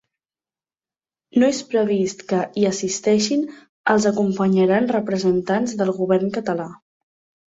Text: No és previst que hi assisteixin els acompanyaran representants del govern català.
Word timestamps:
No 1.41 1.49
és 1.51 1.57
previst 1.73 2.23
que 2.31 2.39
hi 2.61 2.65
assisteixin 2.69 3.43
els 3.93 4.07
acompanyaran 4.13 4.89
representants 4.93 5.77
del 5.83 5.93
govern 5.99 6.33
català. 6.39 6.67